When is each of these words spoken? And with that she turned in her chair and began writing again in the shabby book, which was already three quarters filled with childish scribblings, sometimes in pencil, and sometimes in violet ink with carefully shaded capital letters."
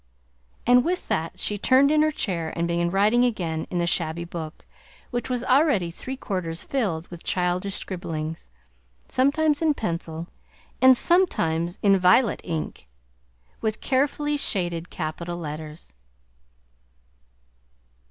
And 0.65 0.83
with 0.83 1.09
that 1.09 1.37
she 1.37 1.59
turned 1.59 1.91
in 1.91 2.01
her 2.01 2.09
chair 2.09 2.51
and 2.55 2.67
began 2.67 2.89
writing 2.89 3.23
again 3.23 3.67
in 3.69 3.77
the 3.77 3.85
shabby 3.85 4.25
book, 4.25 4.65
which 5.11 5.29
was 5.29 5.43
already 5.43 5.91
three 5.91 6.17
quarters 6.17 6.63
filled 6.63 7.07
with 7.09 7.23
childish 7.23 7.75
scribblings, 7.75 8.49
sometimes 9.07 9.61
in 9.61 9.75
pencil, 9.75 10.25
and 10.81 10.97
sometimes 10.97 11.77
in 11.83 11.99
violet 11.99 12.41
ink 12.43 12.87
with 13.61 13.79
carefully 13.79 14.37
shaded 14.37 14.89
capital 14.89 15.37
letters." 15.37 15.93